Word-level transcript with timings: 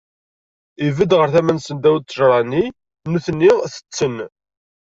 Ibedd 0.85 1.11
ɣer 1.19 1.27
tama-nsen, 1.33 1.75
ddaw 1.77 1.95
n 1.97 2.03
ṭṭajṛa-nni, 2.03 2.65
nutni 3.11 3.51
tetten. 3.73 4.15